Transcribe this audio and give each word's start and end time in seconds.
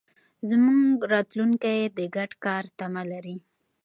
زموږ 0.49 0.95
راتلونکی 1.13 1.79
د 1.97 1.99
ګډ 2.15 2.31
کار 2.45 2.63
تمه 2.77 3.03
لري. 3.11 3.35